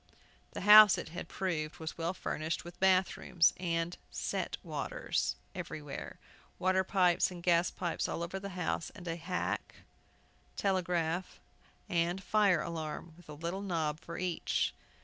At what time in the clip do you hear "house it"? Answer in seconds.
0.61-1.09